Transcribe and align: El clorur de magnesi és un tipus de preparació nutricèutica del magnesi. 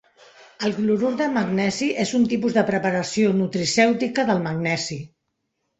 El 0.67 0.71
clorur 0.77 1.11
de 1.19 1.27
magnesi 1.35 1.89
és 2.05 2.15
un 2.21 2.25
tipus 2.33 2.57
de 2.59 2.65
preparació 2.73 3.35
nutricèutica 3.45 4.29
del 4.33 4.45
magnesi. 4.51 5.01